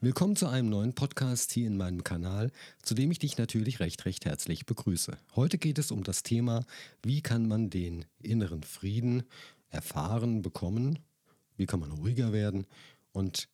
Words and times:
Willkommen 0.00 0.36
zu 0.36 0.46
einem 0.46 0.68
neuen 0.68 0.94
Podcast 0.94 1.50
hier 1.50 1.66
in 1.66 1.76
meinem 1.76 2.04
Kanal, 2.04 2.52
zu 2.82 2.94
dem 2.94 3.10
ich 3.10 3.18
dich 3.18 3.36
natürlich 3.36 3.80
recht, 3.80 4.04
recht 4.04 4.26
herzlich 4.26 4.64
begrüße. 4.64 5.18
Heute 5.34 5.58
geht 5.58 5.76
es 5.76 5.90
um 5.90 6.04
das 6.04 6.22
Thema, 6.22 6.64
wie 7.02 7.20
kann 7.20 7.48
man 7.48 7.68
den 7.68 8.04
inneren 8.22 8.62
Frieden 8.62 9.24
erfahren, 9.70 10.40
bekommen, 10.40 11.00
wie 11.56 11.66
kann 11.66 11.80
man 11.80 11.90
ruhiger 11.90 12.32
werden 12.32 12.68
und 13.10 13.48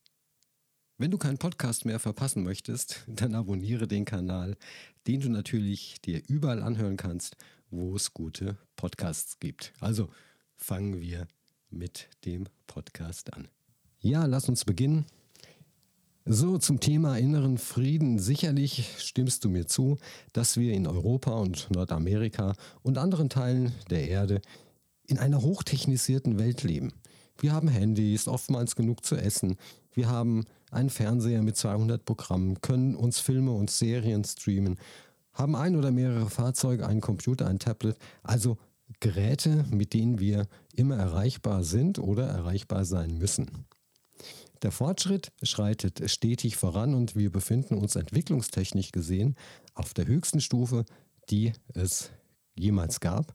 wenn 0.99 1.11
du 1.11 1.17
keinen 1.17 1.39
Podcast 1.39 1.87
mehr 1.87 1.99
verpassen 1.99 2.45
möchtest, 2.45 3.05
dann 3.07 3.35
abonniere 3.35 3.89
den 3.89 4.05
Kanal, 4.05 4.59
den 5.07 5.21
du 5.21 5.31
natürlich 5.31 6.03
dir 6.03 6.21
überall 6.29 6.63
anhören 6.63 6.99
kannst, 6.99 7.39
wo 7.71 7.97
es 7.97 8.13
gute 8.13 8.59
Podcasts 8.77 9.41
gibt. 9.41 9.73
Also 9.81 10.11
fangen 10.57 11.01
wir 11.01 11.27
mit 11.71 12.11
dem 12.27 12.45
Podcast 12.67 13.33
an. 13.33 13.49
Ja, 14.01 14.27
lass 14.27 14.51
uns 14.51 14.67
beginnen. 14.67 15.07
So, 16.27 16.57
zum 16.57 16.81
Thema 16.81 17.19
inneren 17.19 17.59
Frieden. 17.59 18.19
Sicherlich 18.19 18.95
stimmst 18.97 19.45
du 19.45 19.51
mir 19.51 19.67
zu, 19.67 19.99
dass 20.33 20.57
wir 20.57 20.73
in 20.73 20.87
Europa 20.87 21.33
und 21.33 21.69
Nordamerika 21.71 22.55
und 22.83 22.97
anderen 22.97 23.29
Teilen 23.29 23.73
der 23.91 24.09
Erde 24.09 24.41
in 25.07 25.19
einer 25.19 25.43
hochtechnisierten 25.43 26.39
Welt 26.39 26.63
leben. 26.63 26.95
Wir 27.37 27.53
haben 27.53 27.69
Handys, 27.69 28.27
oftmals 28.27 28.75
genug 28.75 29.05
zu 29.05 29.17
essen. 29.17 29.59
Wir 29.93 30.09
haben 30.09 30.47
einen 30.71 30.89
Fernseher 30.89 31.43
mit 31.43 31.59
200 31.59 32.07
Programmen, 32.07 32.59
können 32.63 32.95
uns 32.95 33.21
Filme 33.21 33.53
und 33.53 33.71
Serien 33.71 34.25
streamen, 34.25 34.79
haben 35.35 35.55
ein 35.55 35.77
oder 35.77 35.91
mehrere 35.91 36.31
Fahrzeuge, 36.31 36.87
einen 36.87 37.03
Computer, 37.03 37.49
ein 37.49 37.59
Tablet. 37.59 37.99
Also 38.23 38.57
Geräte, 38.99 39.67
mit 39.71 39.93
denen 39.93 40.19
wir 40.21 40.47
immer 40.75 40.97
erreichbar 40.97 41.65
sind 41.65 41.99
oder 41.99 42.27
erreichbar 42.27 42.87
sein 42.87 43.19
müssen. 43.19 43.67
Der 44.65 44.73
Fortschritt 44.73 45.31
schreitet 45.43 46.11
stetig 46.11 46.57
voran 46.57 46.95
und 46.95 47.17
wir 47.17 47.31
befinden 47.31 47.75
uns 47.75 47.97
entwicklungstechnisch 47.97 48.93
gesehen 48.93 49.37
auf 49.75 49.93
der 49.93 50.07
höchsten 50.07 50.41
Stufe, 50.41 50.87
die 51.29 51.53
es 51.75 52.11
jemals 52.55 53.01
gab, 53.01 53.35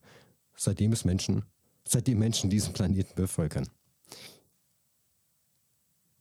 seitdem 0.55 0.91
es 0.91 1.05
Menschen, 1.05 1.45
seitdem 1.88 2.17
Menschen 2.17 2.50
diesen 2.50 2.73
Planeten 2.73 3.13
bevölkern. 3.13 3.69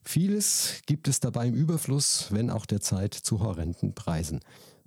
Vieles 0.04 0.82
gibt 0.84 1.08
es 1.08 1.20
dabei 1.20 1.46
im 1.46 1.54
Überfluss, 1.54 2.30
wenn 2.30 2.50
auch 2.50 2.66
derzeit 2.66 3.14
zu 3.14 3.40
horrenden 3.40 3.94
Preisen. 3.94 4.40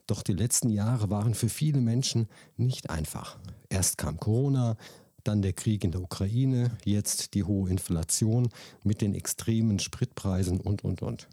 Doch 0.06 0.22
die 0.22 0.34
letzten 0.34 0.70
Jahre 0.70 1.10
waren 1.10 1.34
für 1.34 1.50
viele 1.50 1.82
Menschen 1.82 2.28
nicht 2.58 2.92
einfach. 2.92 3.40
Erst 3.70 3.98
kam 3.98 4.20
Corona, 4.20 4.78
dann 5.24 5.42
der 5.42 5.54
Krieg 5.54 5.84
in 5.84 5.92
der 5.92 6.02
Ukraine, 6.02 6.78
jetzt 6.86 7.34
die 7.34 7.44
hohe 7.44 7.70
Inflation 7.70 8.50
mit 8.84 9.02
den 9.02 9.14
extremen 9.14 9.80
Spritpreisen 9.80 10.60
und, 10.60 10.84
und, 10.84 11.02
und. 11.02 11.28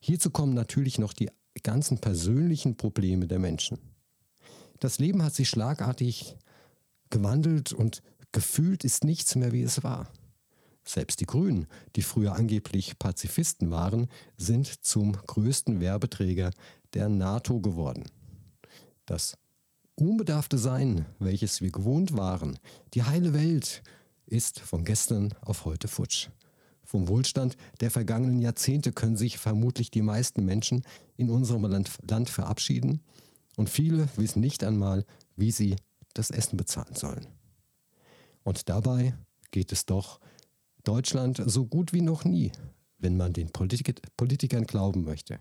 Hierzu 0.00 0.30
kommen 0.30 0.54
natürlich 0.54 0.98
noch 0.98 1.12
die 1.12 1.30
ganzen 1.62 1.98
persönlichen 1.98 2.76
Probleme 2.76 3.26
der 3.26 3.38
Menschen. 3.38 3.78
Das 4.80 4.98
Leben 4.98 5.22
hat 5.22 5.34
sich 5.34 5.48
schlagartig 5.48 6.36
gewandelt 7.10 7.72
und 7.72 8.02
gefühlt 8.32 8.84
ist 8.84 9.04
nichts 9.04 9.34
mehr, 9.36 9.52
wie 9.52 9.62
es 9.62 9.82
war. 9.82 10.10
Selbst 10.84 11.20
die 11.20 11.26
Grünen, 11.26 11.66
die 11.96 12.02
früher 12.02 12.34
angeblich 12.34 12.98
Pazifisten 12.98 13.70
waren, 13.70 14.08
sind 14.36 14.84
zum 14.84 15.12
größten 15.12 15.80
Werbeträger 15.80 16.52
der 16.94 17.08
NATO 17.08 17.60
geworden. 17.60 18.04
Das 19.04 19.36
unbedarfte 19.96 20.58
Sein, 20.58 21.06
welches 21.18 21.60
wir 21.60 21.72
gewohnt 21.72 22.16
waren, 22.16 22.58
die 22.94 23.02
heile 23.02 23.32
Welt, 23.32 23.82
ist 24.26 24.60
von 24.60 24.84
gestern 24.84 25.32
auf 25.40 25.64
heute 25.64 25.88
futsch. 25.88 26.28
Vom 26.84 27.08
Wohlstand 27.08 27.56
der 27.80 27.90
vergangenen 27.90 28.40
Jahrzehnte 28.40 28.92
können 28.92 29.16
sich 29.16 29.38
vermutlich 29.38 29.90
die 29.90 30.02
meisten 30.02 30.44
Menschen 30.44 30.82
in 31.16 31.30
unserem 31.30 31.64
Land, 31.64 32.28
verabschieden 32.28 33.00
und 33.56 33.70
viele 33.70 34.08
wissen 34.16 34.40
nicht 34.40 34.62
einmal, 34.62 35.04
wie 35.34 35.50
sie 35.50 35.76
das 36.14 36.30
Essen 36.30 36.56
bezahlen 36.56 36.94
sollen. 36.94 37.26
Und 38.44 38.68
dabei 38.68 39.14
geht 39.50 39.72
es 39.72 39.86
doch 39.86 40.20
Deutschland 40.84 41.42
so 41.44 41.66
gut 41.66 41.92
wie 41.92 42.02
noch 42.02 42.24
nie, 42.24 42.52
wenn 42.98 43.16
man 43.16 43.32
den 43.32 43.50
Politik 43.50 44.00
Politikern 44.16 44.66
glauben 44.66 45.02
möchte. 45.04 45.38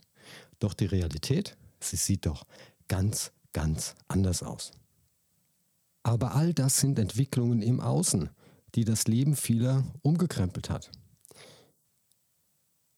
Doch 0.59 0.73
die 0.73 0.87
Realität, 0.87 1.55
sie 1.79 1.97
sieht 1.97 2.25
doch 2.25 2.45
ganz 2.87 3.31
ganz 3.55 3.95
anders 4.09 4.43
aus. 4.43 4.73
Aber 6.03 6.35
all 6.35 6.53
das 6.53 6.77
sind 6.77 6.99
Entwicklungen 6.99 7.61
im 7.61 7.79
Außen, 7.79 8.29
die 8.75 8.83
das 8.83 9.07
Leben 9.07 9.37
vieler 9.37 9.85
umgekrempelt 10.01 10.69
hat. 10.69 10.91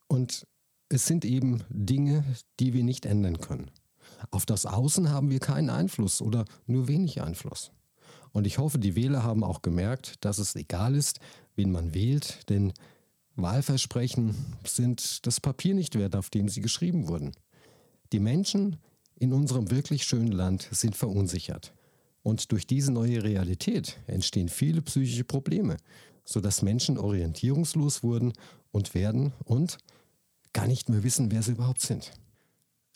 Und 0.07 0.47
es 0.90 1.06
sind 1.06 1.25
eben 1.25 1.63
Dinge, 1.69 2.23
die 2.59 2.73
wir 2.73 2.84
nicht 2.84 3.06
ändern 3.06 3.40
können. 3.40 3.69
Auf 4.31 4.47
das 4.47 4.66
Außen 4.66 5.12
haben 5.12 5.29
wir 5.29 5.40
keinen 5.40 5.69
Einfluss 5.69 6.23
oder 6.23 6.44
nur 6.66 6.88
wenig 6.88 7.22
Einfluss. 7.22 7.72
Und 8.31 8.47
ich 8.47 8.57
hoffe, 8.57 8.79
die 8.79 8.95
Wähler 8.95 9.22
haben 9.22 9.44
auch 9.44 9.62
gemerkt, 9.62 10.25
dass 10.25 10.39
es 10.39 10.56
egal 10.56 10.95
ist, 10.95 11.19
wen 11.56 11.72
man 11.72 11.94
wählt, 11.94 12.50
denn 12.50 12.74
Wahlversprechen 13.35 14.34
sind 14.66 15.28
das 15.28 15.39
Papier 15.39 15.75
nicht 15.75 15.94
wert, 15.94 16.16
auf 16.16 16.31
dem 16.31 16.50
sie 16.50 16.62
geschrieben 16.62 17.07
wurden. 17.07 17.34
Die 18.12 18.19
Menschen 18.19 18.78
in 19.19 19.33
unserem 19.33 19.72
wirklich 19.72 20.03
schönen 20.03 20.31
Land 20.31 20.67
sind 20.72 20.95
verunsichert. 20.95 21.73
Und 22.23 22.51
durch 22.51 22.67
diese 22.67 22.91
neue 22.91 23.23
Realität 23.23 23.97
entstehen 24.07 24.50
viele 24.50 24.81
psychische 24.81 25.23
Probleme, 25.23 25.78
sodass 26.25 26.61
Menschen 26.61 26.97
orientierungslos 26.97 28.03
wurden 28.03 28.33
und 28.72 28.94
werden 28.94 29.33
und 29.45 29.77
gar 30.53 30.67
nicht 30.67 30.89
mehr 30.89 31.03
wissen, 31.03 31.31
wer 31.31 31.41
sie 31.41 31.53
überhaupt 31.53 31.81
sind. 31.81 32.11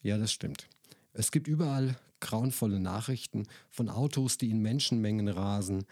Ja, 0.01 0.17
das 0.17 0.31
stimmt. 0.31 0.67
Es 1.13 1.31
gibt 1.31 1.47
überall 1.47 1.97
grauenvolle 2.19 2.79
Nachrichten 2.79 3.47
von 3.69 3.89
Autos, 3.89 4.37
die 4.37 4.49
in 4.49 4.61
Menschenmengen 4.61 5.27
rasen 5.27 5.85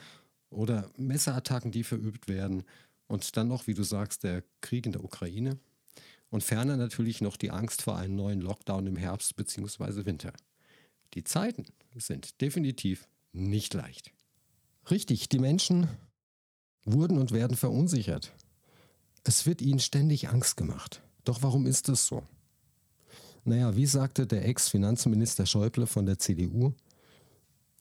oder 0.49 0.89
Messerattacken, 0.97 1.71
die 1.71 1.83
verübt 1.83 2.27
werden 2.27 2.63
und 3.07 3.35
dann 3.37 3.47
noch, 3.47 3.67
wie 3.67 3.73
du 3.73 3.83
sagst, 3.83 4.23
der 4.23 4.43
Krieg 4.61 4.85
in 4.85 4.91
der 4.91 5.03
Ukraine 5.03 5.57
und 6.29 6.43
ferner 6.43 6.77
natürlich 6.77 7.21
noch 7.21 7.37
die 7.37 7.51
Angst 7.51 7.81
vor 7.81 7.97
einem 7.97 8.15
neuen 8.15 8.41
Lockdown 8.41 8.87
im 8.87 8.95
Herbst 8.95 9.35
bzw. 9.35 10.05
Winter. 10.05 10.33
Die 11.13 11.23
Zeiten 11.23 11.65
sind 11.95 12.39
definitiv 12.41 13.07
nicht 13.31 13.73
leicht. 13.73 14.11
Richtig, 14.89 15.29
die 15.29 15.39
Menschen 15.39 15.87
wurden 16.85 17.17
und 17.17 17.31
werden 17.31 17.57
verunsichert. 17.57 18.33
Es 19.23 19.45
wird 19.45 19.61
ihnen 19.61 19.79
ständig 19.79 20.29
Angst 20.29 20.57
gemacht. 20.57 21.01
Doch 21.23 21.41
warum 21.41 21.65
ist 21.65 21.89
es 21.89 22.05
so? 22.05 22.23
Naja, 23.43 23.75
wie 23.75 23.85
sagte 23.85 24.27
der 24.27 24.47
Ex-Finanzminister 24.47 25.45
Schäuble 25.45 25.87
von 25.87 26.05
der 26.05 26.19
CDU, 26.19 26.73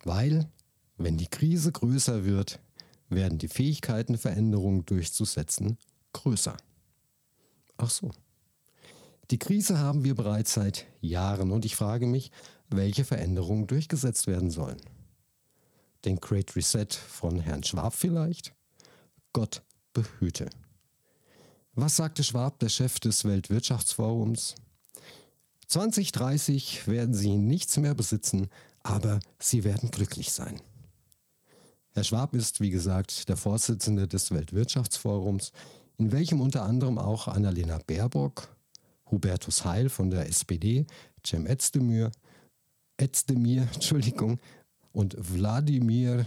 weil, 0.05 0.49
wenn 0.97 1.17
die 1.17 1.27
Krise 1.27 1.73
größer 1.73 2.25
wird, 2.25 2.61
werden 3.09 3.39
die 3.39 3.49
Fähigkeiten, 3.49 4.19
Veränderungen 4.19 4.85
durchzusetzen, 4.85 5.79
größer. 6.13 6.57
Ach 7.77 7.91
so. 7.91 8.11
Die 9.31 9.39
Krise 9.39 9.79
haben 9.79 10.05
wir 10.05 10.15
bereits 10.15 10.55
seit 10.55 10.87
Jahren 11.01 11.51
und 11.51 11.65
ich 11.67 11.77
frage 11.77 12.07
mich, 12.07 12.31
welche 12.71 13.05
Veränderungen 13.05 13.67
durchgesetzt 13.67 14.27
werden 14.27 14.51
sollen. 14.51 14.81
Den 16.05 16.17
Great 16.17 16.57
Reset 16.57 16.87
von 16.91 17.41
Herrn 17.41 17.63
Schwab 17.63 17.95
vielleicht? 17.95 18.55
Gott 19.33 19.63
behüte. 19.93 20.49
Was 21.75 21.97
sagte 21.97 22.25
Schwab, 22.25 22.59
der 22.61 22.71
Chef 22.71 23.01
des 23.01 23.25
Weltwirtschaftsforums? 23.25 24.55
2030 25.67 26.87
werden 26.89 27.15
sie 27.15 27.37
nichts 27.37 27.77
mehr 27.77 27.95
besitzen, 27.95 28.49
aber 28.83 29.21
sie 29.39 29.65
werden 29.65 29.91
glücklich 29.91 30.33
sein. 30.33 30.61
Herr 31.93 32.05
Schwab 32.05 32.35
ist, 32.35 32.61
wie 32.61 32.71
gesagt, 32.71 33.29
der 33.29 33.37
Vorsitzende 33.37 34.09
des 34.09 34.31
Weltwirtschaftsforums, 34.31 35.53
in 35.99 36.13
welchem 36.13 36.41
unter 36.41 36.63
anderem 36.63 36.97
auch 36.97 37.29
Annalena 37.29 37.79
Baerbock, 37.87 38.49
Hubertus 39.11 39.65
Heil 39.65 39.89
von 39.89 40.11
der 40.11 40.29
SPD, 40.29 40.87
Cem 41.27 41.47
Özdemir, 41.47 42.11
Özdemir, 43.01 43.63
Entschuldigung, 43.75 44.39
und 44.93 45.17
Wladimir, 45.19 46.27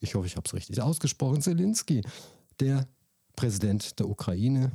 ich 0.00 0.14
hoffe, 0.14 0.26
ich 0.26 0.36
habe 0.36 0.46
es 0.46 0.54
richtig 0.54 0.80
ausgesprochen, 0.80 1.40
Zelensky, 1.42 2.02
der 2.60 2.86
Präsident 3.36 3.98
der 3.98 4.08
Ukraine, 4.08 4.72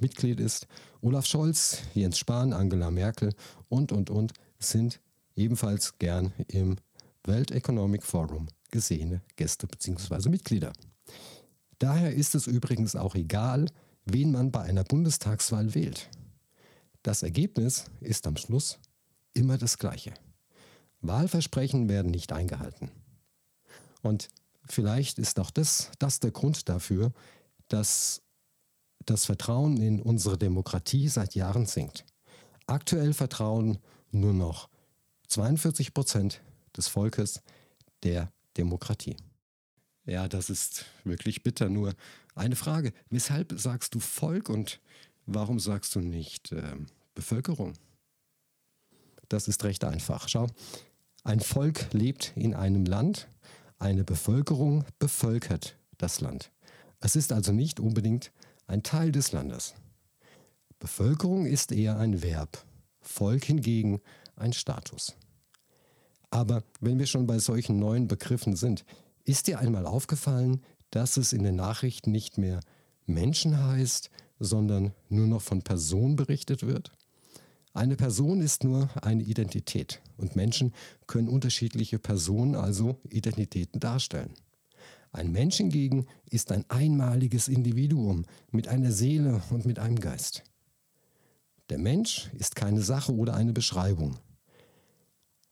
Mitglied 0.00 0.40
ist. 0.40 0.66
Olaf 1.00 1.26
Scholz, 1.26 1.82
Jens 1.94 2.18
Spahn, 2.18 2.52
Angela 2.52 2.90
Merkel 2.90 3.32
und, 3.68 3.92
und, 3.92 4.10
und 4.10 4.32
sind 4.58 5.00
ebenfalls 5.34 5.98
gern 5.98 6.32
im 6.48 6.76
World 7.24 7.50
Economic 7.50 8.02
Forum 8.02 8.48
gesehene 8.70 9.22
Gäste 9.36 9.66
bzw. 9.66 10.28
Mitglieder. 10.28 10.72
Daher 11.78 12.14
ist 12.14 12.34
es 12.34 12.46
übrigens 12.46 12.96
auch 12.96 13.14
egal, 13.14 13.66
wen 14.04 14.32
man 14.32 14.50
bei 14.50 14.62
einer 14.62 14.84
Bundestagswahl 14.84 15.74
wählt. 15.74 16.08
Das 17.06 17.22
Ergebnis 17.22 17.84
ist 18.00 18.26
am 18.26 18.36
Schluss 18.36 18.80
immer 19.32 19.58
das 19.58 19.78
gleiche. 19.78 20.12
Wahlversprechen 21.02 21.88
werden 21.88 22.10
nicht 22.10 22.32
eingehalten. 22.32 22.90
Und 24.02 24.26
vielleicht 24.68 25.20
ist 25.20 25.38
auch 25.38 25.52
das, 25.52 25.92
das 26.00 26.18
der 26.18 26.32
Grund 26.32 26.68
dafür, 26.68 27.12
dass 27.68 28.22
das 29.04 29.24
Vertrauen 29.24 29.76
in 29.76 30.02
unsere 30.02 30.36
Demokratie 30.36 31.06
seit 31.06 31.36
Jahren 31.36 31.66
sinkt. 31.66 32.04
Aktuell 32.66 33.12
vertrauen 33.12 33.78
nur 34.10 34.32
noch 34.32 34.68
42 35.28 35.94
Prozent 35.94 36.40
des 36.76 36.88
Volkes 36.88 37.40
der 38.02 38.32
Demokratie. 38.56 39.16
Ja, 40.06 40.26
das 40.26 40.50
ist 40.50 40.86
wirklich 41.04 41.44
bitter. 41.44 41.68
Nur 41.68 41.94
eine 42.34 42.56
Frage, 42.56 42.92
weshalb 43.10 43.52
sagst 43.56 43.94
du 43.94 44.00
Volk 44.00 44.48
und 44.48 44.80
warum 45.26 45.58
sagst 45.58 45.94
du 45.94 46.00
nicht 46.00 46.52
äh, 46.52 46.76
Bevölkerung? 47.14 47.74
Das 49.28 49.48
ist 49.48 49.64
recht 49.64 49.84
einfach. 49.84 50.28
Schau, 50.28 50.46
ein 51.24 51.40
Volk 51.40 51.92
lebt 51.92 52.32
in 52.36 52.54
einem 52.54 52.84
Land, 52.84 53.28
eine 53.78 54.04
Bevölkerung 54.04 54.84
bevölkert 54.98 55.76
das 55.98 56.20
Land. 56.20 56.52
Es 57.00 57.16
ist 57.16 57.32
also 57.32 57.52
nicht 57.52 57.80
unbedingt 57.80 58.32
ein 58.66 58.82
Teil 58.82 59.12
des 59.12 59.32
Landes. 59.32 59.74
Bevölkerung 60.78 61.46
ist 61.46 61.72
eher 61.72 61.98
ein 61.98 62.22
Verb, 62.22 62.64
Volk 63.00 63.44
hingegen 63.44 64.00
ein 64.36 64.52
Status. 64.52 65.16
Aber 66.30 66.62
wenn 66.80 66.98
wir 66.98 67.06
schon 67.06 67.26
bei 67.26 67.38
solchen 67.38 67.78
neuen 67.78 68.08
Begriffen 68.08 68.56
sind, 68.56 68.84
ist 69.24 69.46
dir 69.46 69.58
einmal 69.58 69.86
aufgefallen, 69.86 70.62
dass 70.90 71.16
es 71.16 71.32
in 71.32 71.42
den 71.42 71.56
Nachrichten 71.56 72.12
nicht 72.12 72.38
mehr 72.38 72.60
Menschen 73.06 73.62
heißt, 73.64 74.10
sondern 74.38 74.92
nur 75.08 75.26
noch 75.26 75.42
von 75.42 75.62
Personen 75.62 76.16
berichtet 76.16 76.66
wird? 76.66 76.92
Eine 77.72 77.96
Person 77.96 78.40
ist 78.40 78.64
nur 78.64 78.88
eine 79.02 79.22
Identität 79.22 80.00
und 80.16 80.34
Menschen 80.34 80.72
können 81.06 81.28
unterschiedliche 81.28 81.98
Personen, 81.98 82.54
also 82.54 82.98
Identitäten 83.10 83.80
darstellen. 83.80 84.34
Ein 85.12 85.30
Mensch 85.30 85.56
hingegen 85.56 86.06
ist 86.30 86.52
ein 86.52 86.64
einmaliges 86.68 87.48
Individuum 87.48 88.24
mit 88.50 88.68
einer 88.68 88.92
Seele 88.92 89.42
und 89.50 89.66
mit 89.66 89.78
einem 89.78 90.00
Geist. 90.00 90.42
Der 91.68 91.78
Mensch 91.78 92.30
ist 92.38 92.56
keine 92.56 92.82
Sache 92.82 93.14
oder 93.14 93.34
eine 93.34 93.52
Beschreibung. 93.52 94.18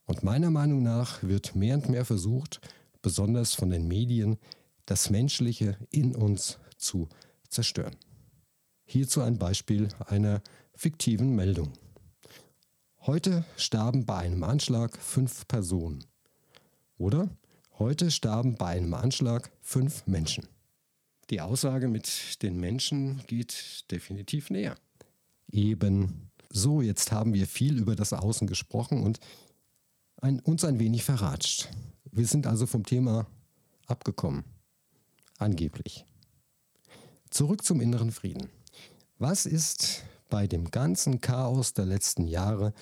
Und 0.07 0.23
meiner 0.23 0.51
Meinung 0.51 0.83
nach 0.83 1.23
wird 1.23 1.57
mehr 1.57 1.77
und 1.77 1.89
mehr 1.89 2.05
versucht, 2.05 2.61
besonders 3.03 3.55
von 3.55 3.71
den 3.71 3.89
Medien, 3.89 4.39
das 4.87 5.11
Menschliche 5.11 5.77
in 5.91 6.15
uns 6.15 6.59
zu 6.77 7.09
zerstören. 7.49 7.97
Hierzu 8.85 9.23
ein 9.23 9.39
Beispiel 9.39 9.89
einer 10.07 10.43
fiktiven 10.75 11.35
Meldung. 11.35 11.73
Heute 13.01 13.45
starben 13.57 14.07
bei 14.07 14.19
einem 14.19 14.45
Anschlag 14.45 14.97
fünf 14.99 15.49
Personen. 15.49 16.05
Oder 16.97 17.29
heute 17.79 18.11
starben 18.11 18.57
bei 18.57 18.77
einem 18.77 18.95
Anschlag 18.95 19.51
fünf 19.61 20.07
Menschen. 20.07 20.47
Die 21.31 21.41
Aussage 21.41 21.89
mit 21.89 22.43
den 22.43 22.61
Menschen 22.61 23.23
geht 23.27 23.91
definitiv 23.91 24.51
näher. 24.51 24.77
Eben 25.51 26.31
so, 26.51 26.83
jetzt 26.83 27.11
haben 27.11 27.35
wir 27.35 27.47
viel 27.47 27.79
über 27.79 27.97
das 27.97 28.13
Außen 28.13 28.47
gesprochen 28.47 29.03
und 29.03 29.19
ein, 30.21 30.41
uns 30.41 30.65
ein 30.65 30.79
wenig 30.79 31.05
verratscht. 31.05 31.69
Wir 32.11 32.27
sind 32.27 32.47
also 32.47 32.67
vom 32.67 32.85
Thema 32.85 33.27
abgekommen. 33.87 34.45
Angeblich. 35.39 36.05
Zurück 37.31 37.65
zum 37.65 37.81
inneren 37.81 38.13
Frieden. 38.13 38.49
Was 39.19 39.47
ist 39.47 40.03
bei 40.29 40.49
dem 40.49 40.73
ganzen 40.73 41.21
Chaos 41.21 41.73
der 41.73 41.87
letzten 41.87 42.27
Jahre 42.27 42.75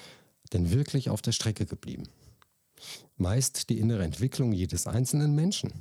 denn 0.55 0.71
wirklich 0.71 1.11
auf 1.11 1.21
der 1.21 1.33
Strecke 1.33 1.67
geblieben? 1.67 2.05
Meist 3.17 3.69
die 3.69 3.79
innere 3.79 4.03
Entwicklung 4.03 4.53
jedes 4.53 4.87
einzelnen 4.87 5.35
Menschen. 5.35 5.73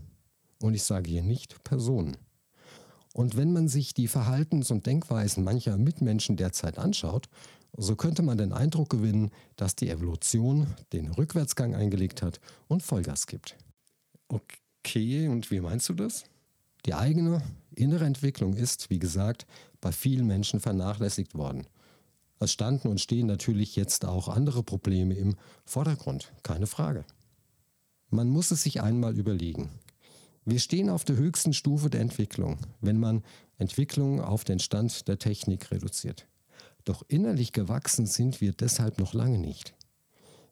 Und 0.59 0.73
ich 0.73 0.83
sage 0.83 1.09
hier 1.09 1.23
nicht 1.23 1.63
Personen. 1.63 2.17
Und 3.13 3.37
wenn 3.37 3.53
man 3.53 3.69
sich 3.69 3.93
die 3.93 4.09
Verhaltens- 4.09 4.71
und 4.71 4.85
Denkweisen 4.85 5.43
mancher 5.43 5.77
Mitmenschen 5.77 6.35
derzeit 6.35 6.77
anschaut, 6.77 7.29
so 7.77 7.95
könnte 7.95 8.21
man 8.21 8.37
den 8.37 8.51
Eindruck 8.51 8.89
gewinnen, 8.89 9.31
dass 9.55 9.75
die 9.75 9.89
Evolution 9.89 10.67
den 10.91 11.11
Rückwärtsgang 11.11 11.75
eingelegt 11.75 12.21
hat 12.21 12.41
und 12.67 12.83
Vollgas 12.83 13.25
gibt. 13.27 13.55
Okay, 14.27 15.29
und 15.29 15.49
wie 15.49 15.61
meinst 15.61 15.87
du 15.87 15.93
das? 15.93 16.25
Die 16.85 16.93
eigene 16.93 17.41
innere 17.75 18.05
Entwicklung 18.05 18.53
ist, 18.53 18.89
wie 18.89 18.99
gesagt, 18.99 19.45
bei 19.79 19.91
vielen 19.91 20.27
Menschen 20.27 20.59
vernachlässigt 20.59 21.35
worden. 21.35 21.67
Es 22.39 22.51
standen 22.51 22.87
und 22.87 22.99
stehen 22.99 23.27
natürlich 23.27 23.75
jetzt 23.75 24.03
auch 24.03 24.27
andere 24.27 24.63
Probleme 24.63 25.13
im 25.13 25.35
Vordergrund, 25.63 26.31
keine 26.43 26.67
Frage. 26.67 27.05
Man 28.09 28.29
muss 28.29 28.51
es 28.51 28.63
sich 28.63 28.81
einmal 28.81 29.17
überlegen. 29.17 29.69
Wir 30.43 30.59
stehen 30.59 30.89
auf 30.89 31.05
der 31.05 31.17
höchsten 31.17 31.53
Stufe 31.53 31.89
der 31.89 32.01
Entwicklung, 32.01 32.57
wenn 32.81 32.99
man 32.99 33.23
Entwicklung 33.57 34.21
auf 34.21 34.43
den 34.43 34.59
Stand 34.59 35.07
der 35.07 35.19
Technik 35.19 35.69
reduziert. 35.69 36.27
Doch 36.83 37.03
innerlich 37.07 37.53
gewachsen 37.53 38.07
sind 38.07 38.41
wir 38.41 38.53
deshalb 38.53 38.99
noch 38.99 39.13
lange 39.13 39.37
nicht. 39.37 39.75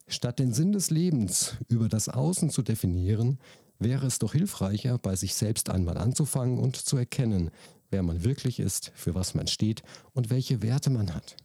Statt 0.06 0.38
den 0.38 0.52
Sinn 0.52 0.72
des 0.72 0.90
Lebens 0.90 1.56
über 1.68 1.88
das 1.88 2.08
Außen 2.08 2.50
zu 2.50 2.62
definieren, 2.62 3.38
wäre 3.80 4.06
es 4.06 4.18
doch 4.18 4.32
hilfreicher, 4.32 4.98
bei 4.98 5.16
sich 5.16 5.34
selbst 5.34 5.70
einmal 5.70 5.98
anzufangen 5.98 6.58
und 6.58 6.76
zu 6.76 6.96
erkennen, 6.96 7.50
wer 7.90 8.02
man 8.02 8.22
wirklich 8.22 8.60
ist, 8.60 8.92
für 8.94 9.14
was 9.14 9.34
man 9.34 9.46
steht 9.46 9.82
und 10.12 10.30
welche 10.30 10.62
Werte 10.62 10.90
man 10.90 11.14
hat. 11.14 11.36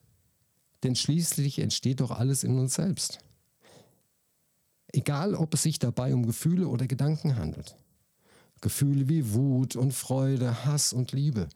Denn 0.83 0.95
schließlich 0.95 1.59
entsteht 1.59 2.01
doch 2.01 2.11
alles 2.11 2.43
in 2.43 2.59
uns 2.59 2.75
selbst. 2.75 3.19
Egal, 4.93 5.33
ob 5.33 5.53
es 5.53 5.63
sich 5.63 5.79
dabei 5.79 6.13
um 6.13 6.25
Gefühle 6.25 6.67
oder 6.67 6.87
Gedanken 6.87 7.37
handelt. 7.37 7.75
Gefühle 8.61 9.09
wie 9.09 9.33
Wut 9.33 9.75
und 9.75 9.93
Freude, 9.93 10.65
Hass 10.65 10.93
und 10.93 11.11
Liebe. 11.11 11.49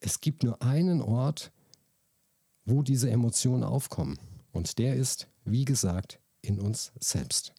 Es 0.00 0.20
gibt 0.20 0.42
nur 0.42 0.62
einen 0.62 1.02
Ort, 1.02 1.52
wo 2.64 2.82
diese 2.82 3.10
Emotionen 3.10 3.64
aufkommen. 3.64 4.18
Und 4.52 4.78
der 4.78 4.96
ist, 4.96 5.28
wie 5.44 5.64
gesagt, 5.64 6.20
in 6.40 6.60
uns 6.60 6.92
selbst. 7.00 7.52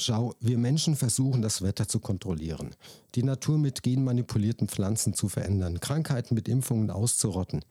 Schau, 0.00 0.34
wir 0.40 0.56
Menschen 0.56 0.96
versuchen 0.96 1.42
das 1.42 1.60
Wetter 1.60 1.86
zu 1.86 2.00
kontrollieren, 2.00 2.74
die 3.14 3.22
Natur 3.22 3.58
mit 3.58 3.82
genmanipulierten 3.82 4.66
Pflanzen 4.66 5.12
zu 5.12 5.28
verändern, 5.28 5.78
Krankheiten 5.78 6.34
mit 6.34 6.48
Impfungen 6.48 6.90
auszurotten. 6.90 7.62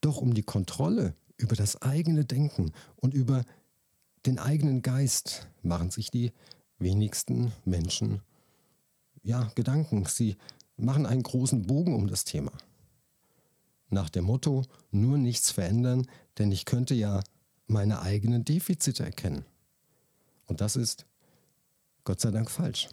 Doch 0.00 0.16
um 0.16 0.34
die 0.34 0.42
Kontrolle 0.42 1.14
über 1.36 1.54
das 1.54 1.80
eigene 1.80 2.24
Denken 2.24 2.72
und 2.96 3.14
über 3.14 3.44
den 4.26 4.40
eigenen 4.40 4.82
Geist 4.82 5.48
machen 5.62 5.90
sich 5.90 6.10
die 6.10 6.32
wenigsten 6.80 7.52
Menschen 7.64 8.22
ja, 9.22 9.52
Gedanken. 9.54 10.04
Sie 10.06 10.34
machen 10.76 11.06
einen 11.06 11.22
großen 11.22 11.62
Bogen 11.68 11.94
um 11.94 12.08
das 12.08 12.24
Thema 12.24 12.50
nach 13.88 14.10
dem 14.10 14.24
Motto, 14.24 14.64
nur 14.90 15.16
nichts 15.16 15.52
verändern, 15.52 16.08
denn 16.38 16.50
ich 16.50 16.64
könnte 16.64 16.94
ja 16.94 17.22
meine 17.68 18.02
eigenen 18.02 18.44
Defizite 18.44 19.04
erkennen. 19.04 19.44
Und 20.46 20.60
das 20.60 20.74
ist 20.74 21.06
Gott 22.04 22.20
sei 22.20 22.30
Dank 22.30 22.50
falsch. 22.50 22.88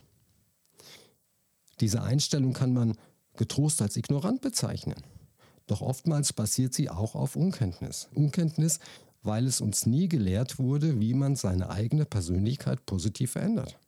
Diese 1.80 2.04
Einstellung 2.04 2.54
kann 2.54 2.74
man 2.74 2.98
getrost 3.38 3.82
als 3.82 3.96
ignorant 3.96 4.42
bezeichnen. 4.42 5.02
Doch 5.68 5.82
oftmals 5.82 6.34
basiert 6.34 6.74
sie 6.74 6.90
auch 6.90 7.16
auf 7.16 7.36
Unkenntnis. 7.36 8.10
Unkenntnis, 8.14 8.80
weil 9.22 9.46
es 9.46 9.62
uns 9.62 9.86
nie 9.86 10.10
gelehrt 10.10 10.60
wurde, 10.60 11.00
wie 11.00 11.14
man 11.14 11.36
seine 11.36 11.70
eigene 11.70 12.06
Persönlichkeit 12.06 12.86
positiv 12.86 13.32
verändert. 13.32 13.80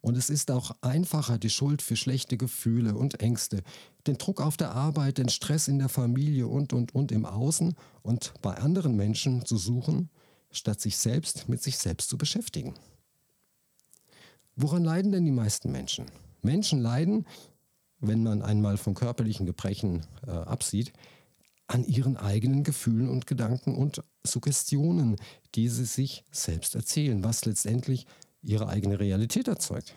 Und 0.00 0.18
es 0.18 0.28
ist 0.28 0.50
auch 0.50 0.72
einfacher, 0.82 1.38
die 1.38 1.48
Schuld 1.48 1.80
für 1.80 1.96
schlechte 1.96 2.36
Gefühle 2.36 2.94
und 2.94 3.20
Ängste, 3.20 3.62
den 4.06 4.18
Druck 4.18 4.42
auf 4.42 4.58
der 4.58 4.72
Arbeit, 4.72 5.16
den 5.16 5.30
Stress 5.30 5.66
in 5.66 5.78
der 5.78 5.88
Familie 5.88 6.46
und, 6.46 6.74
und, 6.74 6.94
und 6.94 7.10
im 7.10 7.24
Außen 7.24 7.74
und 8.02 8.34
bei 8.42 8.54
anderen 8.54 8.96
Menschen 8.96 9.46
zu 9.46 9.56
suchen, 9.56 10.10
statt 10.50 10.80
sich 10.80 10.98
selbst 10.98 11.48
mit 11.48 11.62
sich 11.62 11.78
selbst 11.78 12.10
zu 12.10 12.18
beschäftigen. 12.18 12.74
Woran 14.56 14.84
leiden 14.84 15.12
denn 15.12 15.24
die 15.24 15.32
meisten 15.32 15.72
Menschen? 15.72 16.06
Menschen 16.42 16.80
leiden, 16.80 17.26
wenn 17.98 18.22
man 18.22 18.42
einmal 18.42 18.76
von 18.76 18.94
körperlichen 18.94 19.46
Gebrechen 19.46 20.06
äh, 20.26 20.30
absieht, 20.30 20.92
an 21.66 21.84
ihren 21.84 22.16
eigenen 22.16 22.62
Gefühlen 22.62 23.08
und 23.08 23.26
Gedanken 23.26 23.74
und 23.74 24.02
Suggestionen, 24.24 25.16
die 25.54 25.68
sie 25.68 25.86
sich 25.86 26.24
selbst 26.30 26.74
erzählen, 26.74 27.24
was 27.24 27.44
letztendlich 27.46 28.06
ihre 28.42 28.68
eigene 28.68 29.00
Realität 29.00 29.48
erzeugt. 29.48 29.94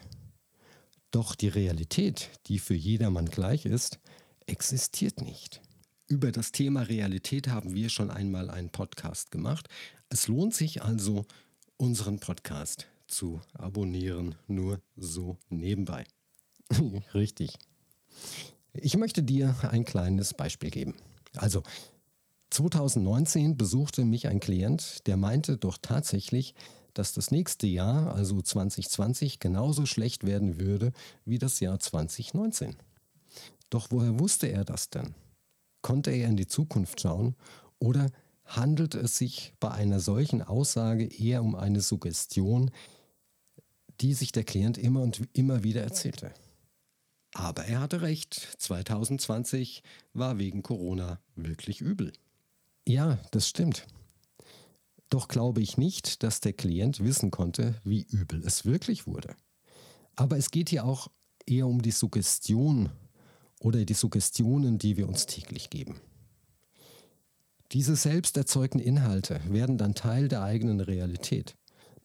Doch 1.11 1.35
die 1.35 1.49
Realität, 1.49 2.29
die 2.47 2.59
für 2.59 2.73
jedermann 2.73 3.25
gleich 3.25 3.65
ist, 3.65 3.99
existiert 4.45 5.21
nicht. 5.21 5.61
Über 6.07 6.31
das 6.31 6.53
Thema 6.53 6.83
Realität 6.83 7.49
haben 7.49 7.73
wir 7.73 7.89
schon 7.89 8.09
einmal 8.09 8.49
einen 8.49 8.69
Podcast 8.69 9.29
gemacht. 9.31 9.67
Es 10.09 10.29
lohnt 10.29 10.53
sich 10.53 10.81
also, 10.83 11.25
unseren 11.75 12.19
Podcast 12.19 12.87
zu 13.07 13.41
abonnieren, 13.53 14.35
nur 14.47 14.81
so 14.95 15.37
nebenbei. 15.49 16.05
Richtig. 17.13 17.57
Ich 18.73 18.97
möchte 18.97 19.23
dir 19.23 19.55
ein 19.63 19.85
kleines 19.85 20.33
Beispiel 20.33 20.69
geben. 20.69 20.95
Also, 21.35 21.63
2019 22.49 23.57
besuchte 23.57 24.05
mich 24.05 24.27
ein 24.27 24.39
Klient, 24.39 25.05
der 25.07 25.17
meinte 25.17 25.57
doch 25.57 25.77
tatsächlich, 25.81 26.55
dass 26.93 27.13
das 27.13 27.31
nächste 27.31 27.67
Jahr, 27.67 28.13
also 28.15 28.41
2020, 28.41 29.39
genauso 29.39 29.85
schlecht 29.85 30.25
werden 30.25 30.59
würde 30.59 30.93
wie 31.25 31.37
das 31.37 31.59
Jahr 31.59 31.79
2019. 31.79 32.75
Doch 33.69 33.87
woher 33.91 34.19
wusste 34.19 34.47
er 34.47 34.63
das 34.63 34.89
denn? 34.89 35.13
Konnte 35.81 36.11
er 36.11 36.27
in 36.27 36.37
die 36.37 36.47
Zukunft 36.47 37.01
schauen 37.01 37.35
oder 37.79 38.07
handelt 38.45 38.95
es 38.95 39.17
sich 39.17 39.53
bei 39.59 39.69
einer 39.71 39.99
solchen 39.99 40.41
Aussage 40.41 41.05
eher 41.05 41.43
um 41.43 41.55
eine 41.55 41.81
Suggestion, 41.81 42.71
die 44.01 44.13
sich 44.13 44.31
der 44.31 44.43
Klient 44.43 44.77
immer 44.77 45.01
und 45.01 45.27
immer 45.33 45.63
wieder 45.63 45.81
erzählte? 45.81 46.31
Aber 47.33 47.65
er 47.65 47.81
hatte 47.81 48.01
recht, 48.01 48.55
2020 48.57 49.83
war 50.13 50.39
wegen 50.39 50.63
Corona 50.63 51.19
wirklich 51.35 51.81
übel. 51.81 52.13
Ja, 52.87 53.19
das 53.31 53.47
stimmt. 53.47 53.85
Doch 55.09 55.27
glaube 55.27 55.61
ich 55.61 55.77
nicht, 55.77 56.23
dass 56.23 56.41
der 56.41 56.53
Klient 56.53 57.03
wissen 57.03 57.31
konnte, 57.31 57.79
wie 57.83 58.05
übel 58.09 58.41
es 58.45 58.65
wirklich 58.65 59.07
wurde. 59.07 59.35
Aber 60.15 60.37
es 60.37 60.51
geht 60.51 60.69
hier 60.69 60.85
auch 60.85 61.09
eher 61.45 61.67
um 61.67 61.81
die 61.81 61.91
Suggestion 61.91 62.89
oder 63.59 63.85
die 63.85 63.93
Suggestionen, 63.93 64.77
die 64.77 64.97
wir 64.97 65.07
uns 65.07 65.25
täglich 65.25 65.69
geben. 65.69 65.99
Diese 67.73 67.95
selbst 67.95 68.37
erzeugten 68.37 68.79
Inhalte 68.79 69.41
werden 69.49 69.77
dann 69.77 69.93
Teil 69.93 70.29
der 70.29 70.41
eigenen 70.43 70.79
Realität. 70.79 71.56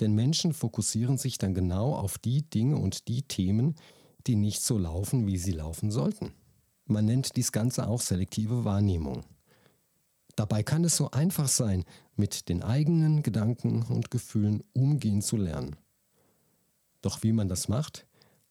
Denn 0.02 0.16
Menschen 0.16 0.52
fokussieren 0.52 1.16
sich 1.16 1.38
dann 1.38 1.54
genau 1.54 1.94
auf 1.94 2.18
die 2.18 2.42
Dinge 2.42 2.76
und 2.76 3.06
die 3.06 3.22
Themen, 3.22 3.76
die 4.26 4.34
nicht 4.34 4.60
so 4.60 4.76
laufen, 4.76 5.28
wie 5.28 5.38
sie 5.38 5.52
laufen 5.52 5.92
sollten. 5.92 6.32
Man 6.86 7.04
nennt 7.04 7.36
dies 7.36 7.52
Ganze 7.52 7.86
auch 7.86 8.00
selektive 8.00 8.64
Wahrnehmung. 8.64 9.22
Dabei 10.34 10.64
kann 10.64 10.82
es 10.82 10.96
so 10.96 11.12
einfach 11.12 11.46
sein, 11.46 11.84
mit 12.16 12.48
den 12.48 12.64
eigenen 12.64 13.22
Gedanken 13.22 13.84
und 13.84 14.10
Gefühlen 14.10 14.64
umgehen 14.72 15.22
zu 15.22 15.36
lernen. 15.36 15.76
Doch 17.00 17.22
wie 17.22 17.32
man 17.32 17.48
das 17.48 17.68
macht, 17.68 18.04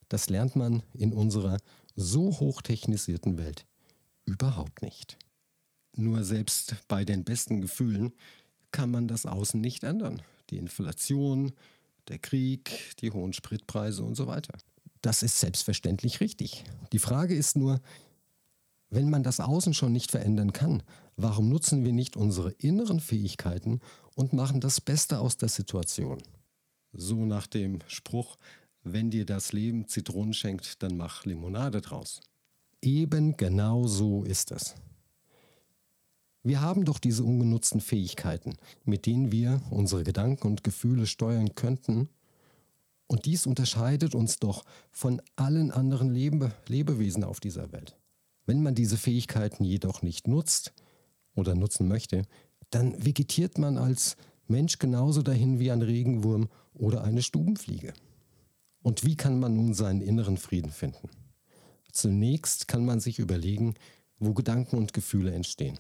das 0.08 0.30
lernt 0.30 0.56
man 0.56 0.84
in 0.94 1.12
unserer 1.12 1.58
so 1.98 2.40
hochtechnisierten 2.40 3.38
Welt 3.38 3.66
überhaupt 4.24 4.84
nicht. 4.84 5.18
Nur 5.98 6.24
selbst 6.24 6.78
bei 6.88 7.04
den 7.04 7.26
besten 7.26 7.60
Gefühlen 7.60 8.14
kann 8.72 8.90
man 8.90 9.10
das 9.10 9.26
Außen 9.26 9.60
nicht 9.60 9.84
ändern. 9.84 10.22
Die 10.52 10.58
Inflation, 10.58 11.54
der 12.08 12.20
Krieg, 12.20 12.96
die 13.00 13.12
hohen 13.12 13.34
Spritpreise 13.34 14.04
und 14.04 14.16
so 14.16 14.28
weiter. 14.28 14.58
Das 15.02 15.24
ist 15.24 15.40
selbstverständlich 15.40 16.20
richtig. 16.20 16.64
Die 16.92 17.00
Frage 17.00 17.36
ist 17.36 17.56
nur, 17.56 17.82
wenn 18.90 19.10
man 19.10 19.24
das 19.24 19.40
Außen 19.40 19.74
schon 19.74 19.94
nicht 19.94 20.12
verändern 20.12 20.54
kann, 20.54 20.84
warum 21.16 21.50
nutzen 21.50 21.86
wir 21.86 21.94
nicht 21.94 22.18
unsere 22.18 22.52
inneren 22.52 23.00
Fähigkeiten 23.00 23.80
und 24.16 24.34
machen 24.34 24.60
das 24.60 24.82
Beste 24.82 25.20
aus 25.20 25.38
der 25.38 25.50
Situation? 25.50 26.22
So 26.92 27.26
nach 27.26 27.48
dem 27.48 27.80
Spruch, 27.88 28.38
wenn 28.84 29.10
dir 29.10 29.26
das 29.26 29.54
Leben 29.54 29.88
Zitronen 29.88 30.34
schenkt, 30.34 30.84
dann 30.84 30.98
mach 30.98 31.26
Limonade 31.26 31.82
draus. 31.82 32.20
Eben 32.82 33.38
genau 33.38 33.88
so 33.88 34.24
ist 34.24 34.52
es. 34.52 34.76
Wir 36.44 36.62
haben 36.62 36.86
doch 36.86 36.98
diese 36.98 37.24
ungenutzten 37.24 37.82
Fähigkeiten, 37.82 38.56
mit 38.84 39.06
denen 39.06 39.32
wir 39.32 39.62
unsere 39.70 40.04
Gedanken 40.04 40.48
und 40.48 40.64
Gefühle 40.64 41.06
steuern 41.06 41.54
könnten. 41.54 42.10
Und 43.06 43.26
dies 43.26 43.46
unterscheidet 43.46 44.16
uns 44.16 44.38
doch 44.38 44.64
von 44.92 45.22
allen 45.36 45.70
anderen 45.72 46.14
Lebe 46.14 46.52
Lebewesen 46.68 47.24
auf 47.24 47.40
dieser 47.40 47.72
Welt. 47.72 47.98
Wenn 48.46 48.64
man 48.64 48.74
diese 48.74 48.98
Fähigkeiten 48.98 49.64
jedoch 49.64 50.02
nicht 50.02 50.28
nutzt 50.28 50.74
oder 51.36 51.54
nutzen 51.54 51.88
möchte, 51.88 52.24
dann 52.72 53.06
vegetiert 53.06 53.60
man 53.60 53.78
als 53.78 54.18
Mensch 54.48 54.80
genauso 54.80 55.22
dahin 55.22 55.60
wie 55.60 55.72
ein 55.72 55.82
Regenwurm 55.82 56.50
oder 56.74 57.04
eine 57.04 57.22
Stubenfliege. 57.22 57.94
Und 58.82 59.06
wie 59.06 59.16
kann 59.16 59.40
man 59.40 59.56
nun 59.56 59.76
seinen 59.76 60.02
inneren 60.02 60.38
Frieden 60.38 60.72
finden? 60.72 61.10
Zunächst 61.92 62.68
kann 62.68 62.84
man 62.84 63.00
sich 63.00 63.20
überlegen, 63.20 63.76
wo 64.18 64.34
Gedanken 64.34 64.78
und 64.78 64.94
Gefühle 64.94 65.34
entstehen. 65.34 65.78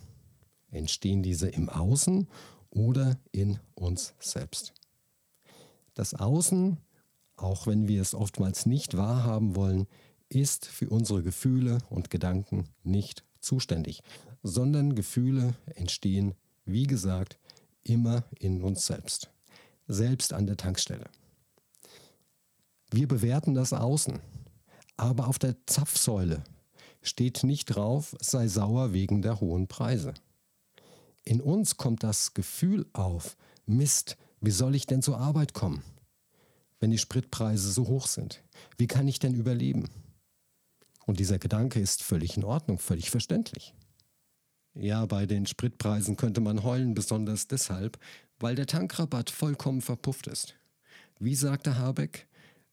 Entstehen 0.72 1.22
diese 1.22 1.50
im 1.50 1.70
Außen 1.70 2.28
oder 2.70 3.18
in 3.32 3.60
uns 3.76 4.14
selbst? 4.20 4.74
Das 5.94 6.14
Außen, 6.14 6.78
auch 7.36 7.68
wenn 7.68 7.88
wir 7.88 8.02
es 8.02 8.16
oftmals 8.16 8.66
nicht 8.66 8.98
wahrhaben 8.98 9.56
wollen, 9.56 9.88
ist 10.30 10.66
für 10.66 10.90
unsere 10.90 11.22
Gefühle 11.24 11.80
und 11.90 12.10
Gedanken 12.10 12.70
nicht 12.84 13.26
zuständig, 13.42 14.02
sondern 14.44 14.96
Gefühle 14.96 15.56
entstehen, 15.76 16.34
wie 16.66 16.88
gesagt, 16.88 17.38
immer 17.84 18.24
in 18.40 18.62
uns 18.62 18.86
selbst, 18.86 19.30
selbst 19.88 20.34
an 20.34 20.48
der 20.48 20.58
Tankstelle. 20.58 21.10
Wir 22.92 23.08
bewerten 23.08 23.54
das 23.54 23.74
Außen, 23.74 24.20
aber 24.98 25.28
auf 25.28 25.40
der 25.40 25.56
Zapfsäule 25.66 26.44
steht 27.02 27.44
nicht 27.44 27.66
drauf, 27.66 28.16
sei 28.22 28.48
sauer 28.48 28.94
wegen 28.94 29.22
der 29.22 29.40
hohen 29.40 29.68
Preise. 29.68 30.14
In 31.32 31.40
uns 31.40 31.78
kommt 31.78 32.04
das 32.04 32.34
Gefühl 32.34 32.86
auf, 32.92 33.38
Mist, 33.66 34.18
wie 34.42 34.52
soll 34.52 34.76
ich 34.76 34.86
denn 34.86 35.02
zur 35.02 35.18
Arbeit 35.18 35.54
kommen, 35.54 35.82
wenn 36.82 36.92
die 36.92 36.98
Spritpreise 36.98 37.72
so 37.72 37.88
hoch 37.88 38.08
sind? 38.08 38.44
Wie 38.78 38.86
kann 38.86 39.08
ich 39.08 39.18
denn 39.18 39.34
überleben? 39.34 39.90
Und 41.06 41.22
dieser 41.22 41.40
Gedanke 41.40 41.80
ist 41.80 42.04
völlig 42.04 42.36
in 42.36 42.44
Ordnung, 42.44 42.80
völlig 42.80 43.12
verständlich. 43.12 43.74
Ja, 44.74 45.06
bei 45.06 45.26
den 45.26 45.46
Spritpreisen 45.46 46.18
könnte 46.18 46.42
man 46.42 46.64
heulen, 46.64 46.96
besonders 46.96 47.48
deshalb, 47.48 47.98
weil 48.38 48.56
der 48.56 48.68
Tankrabatt 48.68 49.30
vollkommen 49.30 49.82
verpufft 49.82 50.28
ist. 50.28 50.56
Wie 51.18 51.36
sagte 51.36 51.78
Habeck, 51.78 52.28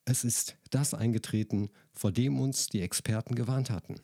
es 0.04 0.24
ist 0.24 0.56
das 0.70 0.94
eingetreten, 0.94 1.70
vor 1.92 2.10
dem 2.10 2.40
uns 2.40 2.66
die 2.66 2.82
Experten 2.82 3.36
gewarnt 3.36 3.70
hatten. 3.70 4.00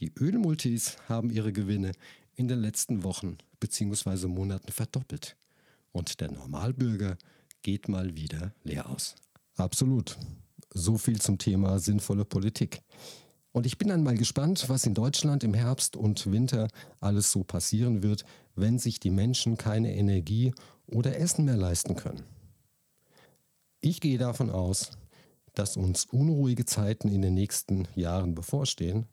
Die 0.00 0.12
Ölmultis 0.18 0.96
haben 1.08 1.30
ihre 1.30 1.52
Gewinne 1.52 1.92
in 2.34 2.48
den 2.48 2.60
letzten 2.60 3.02
Wochen 3.02 3.38
bzw. 3.60 4.26
Monaten 4.26 4.72
verdoppelt. 4.72 5.36
Und 5.92 6.20
der 6.20 6.30
Normalbürger 6.30 7.18
geht 7.62 7.88
mal 7.88 8.16
wieder 8.16 8.52
leer 8.64 8.88
aus. 8.88 9.14
Absolut. 9.56 10.18
So 10.72 10.96
viel 10.96 11.20
zum 11.20 11.38
Thema 11.38 11.78
sinnvolle 11.78 12.24
Politik. 12.24 12.82
Und 13.52 13.66
ich 13.66 13.76
bin 13.76 13.88
dann 13.88 14.02
mal 14.02 14.16
gespannt, 14.16 14.64
was 14.68 14.86
in 14.86 14.94
Deutschland 14.94 15.44
im 15.44 15.52
Herbst 15.52 15.94
und 15.96 16.32
Winter 16.32 16.68
alles 17.00 17.30
so 17.30 17.44
passieren 17.44 18.02
wird, 18.02 18.24
wenn 18.54 18.78
sich 18.78 18.98
die 18.98 19.10
Menschen 19.10 19.58
keine 19.58 19.94
Energie 19.94 20.54
oder 20.86 21.18
Essen 21.18 21.44
mehr 21.44 21.58
leisten 21.58 21.94
können. 21.94 22.22
Ich 23.82 24.00
gehe 24.00 24.16
davon 24.16 24.48
aus, 24.48 24.92
dass 25.54 25.76
uns 25.76 26.06
unruhige 26.06 26.64
Zeiten 26.64 27.08
in 27.08 27.20
den 27.20 27.34
nächsten 27.34 27.86
Jahren 27.94 28.34
bevorstehen. 28.34 29.06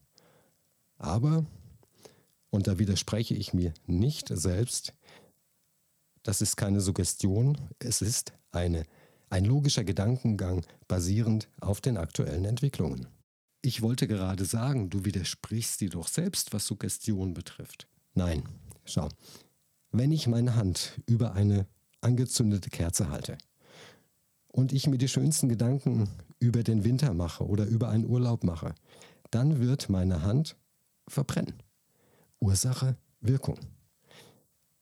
Aber, 0.97 1.45
und 2.49 2.67
da 2.67 2.79
widerspreche 2.79 3.35
ich 3.35 3.53
mir 3.53 3.73
nicht 3.85 4.29
selbst, 4.29 4.93
das 6.23 6.41
ist 6.41 6.57
keine 6.57 6.81
Suggestion, 6.81 7.57
es 7.79 8.01
ist 8.01 8.33
eine, 8.51 8.85
ein 9.29 9.45
logischer 9.45 9.83
Gedankengang 9.83 10.65
basierend 10.87 11.49
auf 11.61 11.81
den 11.81 11.97
aktuellen 11.97 12.45
Entwicklungen. 12.45 13.07
Ich 13.61 13.81
wollte 13.81 14.07
gerade 14.07 14.45
sagen, 14.45 14.89
du 14.89 15.05
widersprichst 15.05 15.81
dir 15.81 15.89
doch 15.89 16.07
selbst, 16.07 16.53
was 16.53 16.65
Suggestion 16.65 17.33
betrifft. 17.33 17.87
Nein, 18.13 18.43
schau. 18.85 19.09
Wenn 19.91 20.11
ich 20.11 20.27
meine 20.27 20.55
Hand 20.55 20.99
über 21.05 21.33
eine 21.33 21.67
angezündete 22.01 22.69
Kerze 22.69 23.09
halte 23.09 23.37
und 24.47 24.71
ich 24.71 24.87
mir 24.87 24.97
die 24.97 25.07
schönsten 25.07 25.49
Gedanken 25.49 26.09
über 26.39 26.63
den 26.63 26.83
Winter 26.83 27.13
mache 27.13 27.45
oder 27.45 27.65
über 27.65 27.89
einen 27.89 28.05
Urlaub 28.05 28.43
mache, 28.43 28.75
dann 29.31 29.59
wird 29.59 29.89
meine 29.89 30.21
Hand 30.21 30.55
verbrennen. 31.07 31.61
Ursache, 32.39 32.95
Wirkung. 33.21 33.59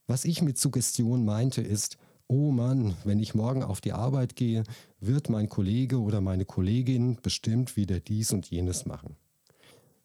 Was 0.06 0.26
ich 0.26 0.42
mit 0.42 0.58
Suggestion 0.58 1.26
meinte, 1.26 1.62
ist, 1.62 1.98
oh 2.28 2.52
Mann, 2.52 2.96
wenn 3.04 3.20
ich 3.20 3.36
morgen 3.36 3.64
auf 3.64 3.82
die 3.82 3.94
Arbeit 3.94 4.36
gehe, 4.36 4.64
wird 5.00 5.30
mein 5.30 5.50
Kollege 5.50 6.00
oder 6.00 6.22
meine 6.22 6.46
Kollegin 6.46 7.18
bestimmt 7.22 7.76
wieder 7.76 8.00
dies 8.00 8.32
und 8.32 8.50
jenes 8.50 8.86
machen. 8.86 9.16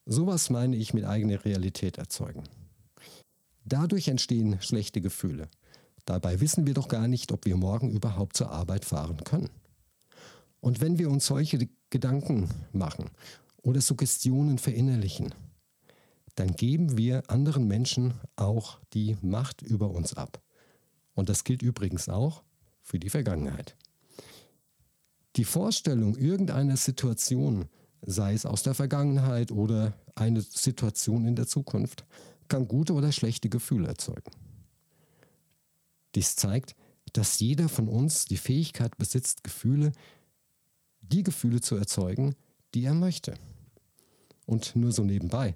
Sowas 0.07 0.51
meine 0.51 0.77
ich 0.77 0.95
mit 0.95 1.05
eigener 1.05 1.45
Realität 1.45 1.99
erzeugen. 1.99 2.45
Dadurch 3.65 4.09
entstehen 4.09 4.61
schlechte 4.61 5.01
Gefühle. 5.01 5.49
Dabei 6.05 6.41
wissen 6.41 6.67
wir 6.67 6.75
doch 6.75 6.89
gar 6.89 7.07
nicht, 7.07 7.31
ob 7.31 7.45
wir 7.45 7.57
morgen 7.57 7.91
überhaupt 7.91 8.37
zur 8.37 8.51
Arbeit 8.51 8.85
fahren 8.85 9.23
können. 9.23 9.51
Und 10.61 10.81
wenn 10.81 10.99
wir 10.99 11.11
uns 11.11 11.27
solche 11.27 11.69
Gedanken 11.91 12.49
machen 12.73 13.11
oder 13.63 13.81
Suggestionen 13.81 14.59
verinnerlichen, 14.59 15.33
dann 16.35 16.53
geben 16.55 16.97
wir 16.97 17.23
anderen 17.29 17.67
Menschen 17.67 18.15
auch 18.37 18.81
die 18.95 19.17
Macht 19.21 19.63
über 19.63 19.91
uns 19.91 20.15
ab. 20.15 20.43
Und 21.15 21.29
das 21.29 21.45
gilt 21.45 21.63
übrigens 21.63 22.09
auch 22.09 22.43
für 22.83 22.99
die 22.99 23.11
Vergangenheit. 23.11 23.77
Die 25.37 25.45
Vorstellung 25.45 26.17
irgendeiner 26.17 26.77
Situation, 26.77 27.67
sei 28.03 28.35
es 28.35 28.47
aus 28.47 28.63
der 28.63 28.75
Vergangenheit 28.75 29.51
oder 29.51 29.95
eine 30.15 30.43
Situation 30.43 31.27
in 31.27 31.37
der 31.37 31.47
Zukunft, 31.47 32.05
kann 32.49 32.69
gute 32.69 32.93
oder 32.93 33.13
schlechte 33.13 33.49
Gefühle 33.49 33.89
erzeugen. 33.89 34.31
Dies 36.15 36.37
zeigt, 36.37 36.75
dass 37.13 37.41
jeder 37.41 37.69
von 37.69 37.89
uns 37.89 38.27
die 38.27 38.37
Fähigkeit 38.37 38.97
besitzt, 38.99 39.45
Gefühle, 39.45 39.93
die 41.01 41.23
Gefühle 41.23 41.61
zu 41.61 41.77
erzeugen, 41.77 42.35
die 42.75 42.85
er 42.85 42.95
möchte. 42.95 43.35
Und 44.47 44.77
nur 44.77 44.93
so 44.93 45.05
nebenbei, 45.05 45.55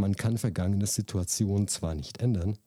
man 0.00 0.16
kann 0.16 0.38
vergangene 0.38 0.86
Situationen 0.86 1.68
zwar 1.68 1.94
nicht 1.94 2.18
ändern, 2.18 2.58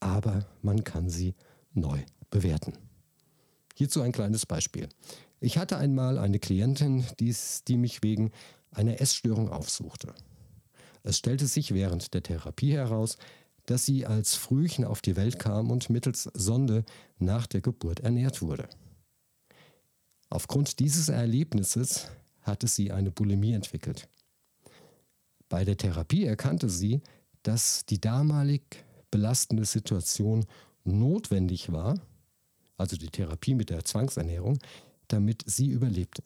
aber 0.00 0.46
man 0.62 0.84
kann 0.84 1.08
sie 1.08 1.34
neu 1.72 2.00
bewerten. 2.30 2.72
Hierzu 3.74 4.02
ein 4.02 4.12
kleines 4.12 4.44
Beispiel. 4.44 4.88
Ich 5.40 5.56
hatte 5.56 5.78
einmal 5.78 6.18
eine 6.18 6.38
Klientin, 6.38 7.04
die 7.18 7.76
mich 7.76 8.02
wegen 8.02 8.30
einer 8.72 9.00
Essstörung 9.00 9.48
aufsuchte. 9.48 10.14
Es 11.02 11.16
stellte 11.16 11.46
sich 11.46 11.72
während 11.72 12.12
der 12.12 12.22
Therapie 12.22 12.72
heraus, 12.72 13.16
dass 13.66 13.86
sie 13.86 14.04
als 14.04 14.34
Frühchen 14.34 14.84
auf 14.84 15.00
die 15.00 15.16
Welt 15.16 15.38
kam 15.38 15.70
und 15.70 15.88
mittels 15.90 16.24
Sonde 16.34 16.84
nach 17.18 17.46
der 17.46 17.60
Geburt 17.60 18.00
ernährt 18.00 18.42
wurde. 18.42 18.68
Aufgrund 20.28 20.78
dieses 20.78 21.08
Erlebnisses 21.08 22.08
hatte 22.42 22.66
sie 22.66 22.92
eine 22.92 23.10
Bulimie 23.10 23.52
entwickelt. 23.52 24.08
Bei 25.50 25.64
der 25.64 25.76
Therapie 25.76 26.24
erkannte 26.24 26.70
sie, 26.70 27.02
dass 27.42 27.84
die 27.84 28.00
damalig 28.00 28.62
belastende 29.10 29.64
Situation 29.66 30.46
notwendig 30.84 31.72
war, 31.72 32.00
also 32.78 32.96
die 32.96 33.08
Therapie 33.08 33.54
mit 33.54 33.68
der 33.68 33.84
Zwangsernährung, 33.84 34.58
damit 35.08 35.42
sie 35.46 35.68
überlebte. 35.68 36.22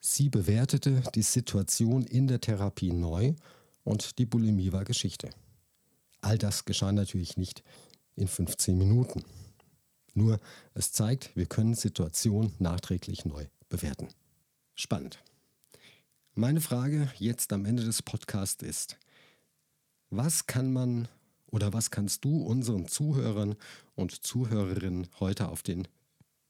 Sie 0.00 0.28
bewertete 0.28 1.02
die 1.14 1.22
Situation 1.22 2.04
in 2.04 2.26
der 2.26 2.40
Therapie 2.40 2.92
neu 2.92 3.34
und 3.84 4.18
die 4.18 4.26
Bulimie 4.26 4.72
war 4.72 4.84
Geschichte. 4.84 5.30
All 6.20 6.36
das 6.36 6.64
geschah 6.64 6.92
natürlich 6.92 7.36
nicht 7.36 7.62
in 8.16 8.26
15 8.26 8.76
Minuten. 8.76 9.22
Nur 10.12 10.40
es 10.74 10.90
zeigt, 10.90 11.36
wir 11.36 11.46
können 11.46 11.74
Situationen 11.74 12.52
nachträglich 12.58 13.24
neu 13.24 13.46
bewerten. 13.68 14.08
Spannend. 14.74 15.22
Meine 16.40 16.62
Frage 16.62 17.12
jetzt 17.18 17.52
am 17.52 17.66
Ende 17.66 17.84
des 17.84 18.00
Podcasts 18.00 18.62
ist, 18.62 18.96
was 20.08 20.46
kann 20.46 20.72
man 20.72 21.06
oder 21.50 21.74
was 21.74 21.90
kannst 21.90 22.24
du 22.24 22.38
unseren 22.38 22.88
Zuhörern 22.88 23.56
und 23.94 24.24
Zuhörerinnen 24.24 25.08
heute 25.20 25.50
auf 25.50 25.62
den 25.62 25.86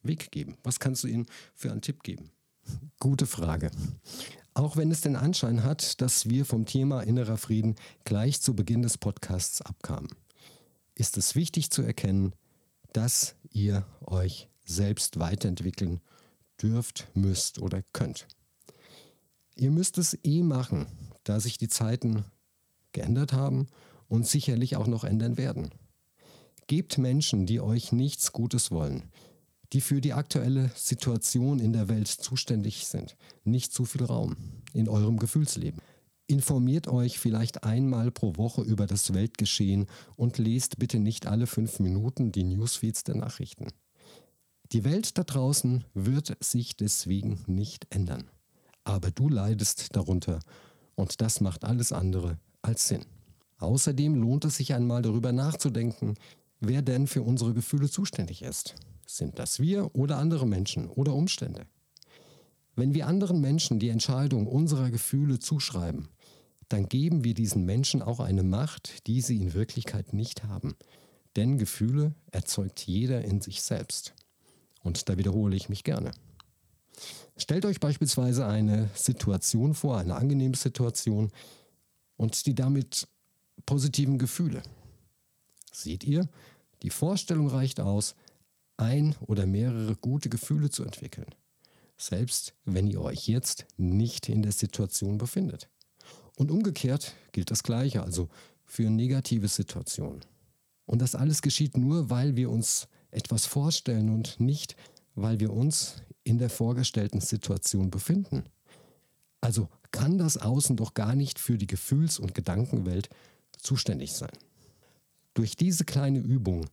Weg 0.04 0.30
geben? 0.30 0.56
Was 0.62 0.78
kannst 0.78 1.02
du 1.02 1.09
ihnen 1.09 1.26
für 1.56 1.73
einen 1.73 1.82
Tipp 1.82 2.04
geben? 2.04 2.30
Gute 3.00 3.26
Frage. 3.26 3.73
Auch 4.54 4.76
wenn 4.76 4.92
es 4.92 5.00
den 5.00 5.16
Anschein 5.16 5.64
hat, 5.64 6.00
dass 6.00 6.30
wir 6.30 6.44
vom 6.44 6.66
Thema 6.66 7.00
innerer 7.00 7.37
Frieden 7.37 7.75
gleich 8.04 8.40
zu 8.40 8.54
Beginn 8.54 8.82
des 8.82 8.97
Podcasts 8.97 9.61
abkamen, 9.61 10.11
ist 10.94 11.18
es 11.18 11.35
wichtig 11.35 11.73
zu 11.73 11.82
erkennen, 11.82 12.37
dass 12.92 13.35
ihr 13.50 13.85
euch 14.02 14.49
selbst 14.64 15.18
weiterentwickeln 15.18 16.00
dürft, 16.62 17.09
müsst 17.14 17.59
oder 17.59 17.82
könnt. 17.92 18.28
Ihr 19.57 19.71
müsst 19.71 19.99
es 19.99 20.19
eh 20.25 20.42
machen, 20.42 20.87
da 21.25 21.40
sich 21.40 21.59
die 21.59 21.69
Zeiten 21.69 22.25
geändert 22.92 23.33
haben 23.33 23.66
und 24.09 24.26
sicherlich 24.26 24.76
auch 24.76 24.87
noch 24.87 25.04
ändern 25.04 25.37
werden. 25.37 25.71
Gebt 26.66 26.99
Menschen, 26.99 27.47
die 27.47 27.61
euch 27.61 27.92
nichts 27.92 28.33
Gutes 28.33 28.70
wollen, 28.70 29.03
die 29.72 29.81
für 29.81 30.01
die 30.01 30.12
aktuelle 30.12 30.70
Situation 30.74 31.59
in 31.59 31.72
der 31.72 31.88
Welt 31.88 32.09
zuständig 32.09 32.87
sind, 32.87 33.16
nicht 33.44 33.72
zu 33.72 33.85
viel 33.85 34.05
Raum 34.05 34.37
in 34.72 34.88
eurem 34.88 35.18
Gefühlsleben. 35.18 35.81
Informiert 36.27 36.87
euch 36.87 37.18
vielleicht 37.18 37.64
einmal 37.64 38.12
pro 38.12 38.37
Woche 38.37 38.62
über 38.62 38.87
das 38.87 39.12
Weltgeschehen 39.14 39.87
und 40.14 40.38
lest 40.38 40.79
bitte 40.79 41.01
nicht 41.01 41.27
alle 41.27 41.48
fünf 41.48 41.81
Minuten 41.81 42.31
die 42.31 42.44
Newsfeeds 42.44 43.03
der 43.03 43.16
Nachrichten. 43.16 43.66
Die 44.72 44.85
Welt 44.85 45.18
da 45.18 45.24
draußen 45.24 45.85
wird 45.94 46.37
sich 46.38 46.77
deswegen 46.77 47.40
nicht 47.48 47.88
ändern. 47.90 48.31
Aber 48.90 49.12
du 49.12 49.29
leidest 49.29 49.94
darunter 49.94 50.40
und 50.96 51.20
das 51.20 51.40
macht 51.40 51.64
alles 51.64 51.92
andere 51.92 52.38
als 52.61 52.88
Sinn. 52.88 53.05
Außerdem 53.59 54.16
lohnt 54.16 54.44
es 54.44 54.57
sich 54.57 54.74
einmal 54.74 55.00
darüber 55.00 55.31
nachzudenken, 55.31 56.16
wer 56.59 56.83
denn 56.83 57.07
für 57.07 57.22
unsere 57.22 57.55
Gefühle 57.55 57.88
zuständig 57.88 58.42
ist. 58.42 58.74
Sind 59.07 59.38
das 59.38 59.61
wir 59.61 59.94
oder 59.94 60.18
andere 60.18 60.44
Menschen 60.44 60.88
oder 60.88 61.14
Umstände? 61.14 61.66
Wenn 62.74 62.92
wir 62.92 63.07
anderen 63.07 63.40
Menschen 63.40 63.79
die 63.79 63.90
Entscheidung 63.90 64.48
unserer 64.48 64.90
Gefühle 64.90 65.38
zuschreiben, 65.38 66.09
dann 66.68 66.88
geben 66.88 67.22
wir 67.22 67.35
diesen 67.35 67.64
Menschen 67.64 68.03
auch 68.03 68.18
eine 68.18 68.42
Macht, 68.42 69.07
die 69.07 69.20
sie 69.20 69.37
in 69.37 69.55
Wirklichkeit 69.55 70.12
nicht 70.12 70.42
haben. 70.42 70.74
Denn 71.37 71.59
Gefühle 71.59 72.12
erzeugt 72.33 72.85
jeder 72.88 73.24
in 73.24 73.40
sich 73.40 73.62
selbst. 73.62 74.14
Und 74.83 75.09
da 75.09 75.16
wiederhole 75.16 75.55
ich 75.55 75.68
mich 75.68 75.85
gerne. 75.85 76.11
Stellt 77.40 77.64
euch 77.64 77.81
beispielsweise 77.81 78.46
eine 78.46 78.90
Situation 78.94 79.72
vor, 79.72 79.96
eine 79.96 80.14
angenehme 80.14 80.57
Situation 80.57 81.33
und 82.16 82.44
die 82.44 82.55
damit 82.55 83.09
positiven 83.64 84.18
Gefühle. 84.18 84.62
Seht 85.72 86.05
ihr, 86.05 86.29
die 86.83 86.90
Vorstellung 86.90 87.48
reicht 87.48 87.81
aus, 87.81 88.14
ein 88.76 89.14
oder 89.26 89.46
mehrere 89.46 89.96
gute 89.96 90.29
Gefühle 90.29 90.68
zu 90.68 90.85
entwickeln, 90.85 91.35
selbst 91.96 92.55
wenn 92.66 92.87
ihr 92.87 93.00
euch 93.00 93.26
jetzt 93.26 93.66
nicht 93.79 94.29
in 94.29 94.42
der 94.42 94.53
Situation 94.53 95.16
befindet. 95.16 95.68
Und 96.37 96.50
umgekehrt 96.50 97.14
gilt 97.33 97.50
das 97.50 97.62
Gleiche, 97.62 98.03
also 98.03 98.29
für 98.66 98.90
negative 98.90 99.48
Situationen. 99.48 100.20
Und 100.85 101.00
das 101.00 101.14
alles 101.14 101.40
geschieht 101.40 101.79
nur, 101.79 102.11
weil 102.11 102.37
wir 102.37 102.50
uns 102.50 102.87
etwas 103.11 103.46
vorstellen 103.46 104.11
und 104.11 104.40
nicht, 104.40 104.76
weil 105.14 105.40
wir 105.40 105.53
uns 105.53 106.03
in 106.25 106.38
der 106.38 106.51
vorgestellten 106.51 107.20
Situation 107.20 107.90
befinden. 107.90 108.44
Also 109.40 109.68
kann 109.90 110.18
das 110.18 110.37
Außen 110.37 110.77
doch 110.77 110.94
gar 110.94 111.14
nicht 111.14 111.38
für 111.38 111.59
die 111.59 111.66
Gefühls- 111.66 112.18
und 112.18 112.35
Gedankenwelt 112.35 113.09
zuständig 113.57 114.12
sein. 114.12 114.33
Durch 115.35 115.57
diese 115.57 115.85
kleine 115.85 116.18
Übung 116.18 116.66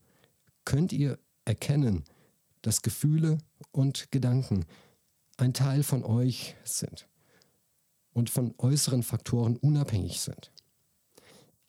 könnt 0.66 0.92
ihr 0.92 1.18
erkennen, 1.46 2.04
dass 2.62 2.82
Gefühle 2.82 3.38
und 3.72 4.12
Gedanken 4.12 4.66
ein 5.38 5.54
Teil 5.54 5.84
von 5.84 6.04
euch 6.04 6.56
sind 6.64 7.08
und 8.14 8.30
von 8.30 8.54
äußeren 8.58 9.04
Faktoren 9.04 9.56
unabhängig 9.58 10.20
sind. 10.20 10.52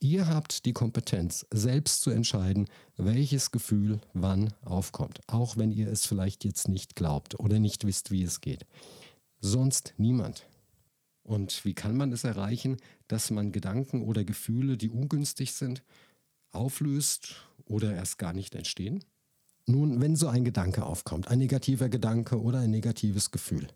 Ihr 0.00 0.28
habt 0.28 0.64
die 0.64 0.72
Kompetenz, 0.72 1.44
selbst 1.52 2.02
zu 2.02 2.10
entscheiden, 2.10 2.68
welches 2.96 3.50
Gefühl 3.50 4.00
wann 4.14 4.52
aufkommt, 4.64 5.20
auch 5.26 5.56
wenn 5.56 5.72
ihr 5.72 5.88
es 5.88 6.06
vielleicht 6.06 6.44
jetzt 6.44 6.68
nicht 6.68 6.94
glaubt 6.94 7.40
oder 7.40 7.58
nicht 7.58 7.84
wisst, 7.84 8.12
wie 8.12 8.22
es 8.22 8.40
geht. 8.40 8.64
Sonst 9.40 9.94
niemand. 9.96 10.46
Und 11.24 11.64
wie 11.64 11.74
kann 11.74 11.96
man 11.96 12.12
es 12.12 12.22
erreichen, 12.22 12.76
dass 13.08 13.30
man 13.30 13.50
Gedanken 13.50 14.02
oder 14.02 14.22
Gefühle, 14.22 14.76
die 14.76 14.88
ungünstig 14.88 15.52
sind, 15.52 15.82
auflöst 16.52 17.34
oder 17.64 17.92
erst 17.92 18.18
gar 18.18 18.32
nicht 18.32 18.54
entstehen? 18.54 19.04
Nun, 19.66 20.00
wenn 20.00 20.14
so 20.14 20.28
ein 20.28 20.44
Gedanke 20.44 20.86
aufkommt, 20.86 21.26
ein 21.26 21.40
negativer 21.40 21.88
Gedanke 21.88 22.40
oder 22.40 22.60
ein 22.60 22.70
negatives 22.70 23.32
Gefühl, 23.32 23.66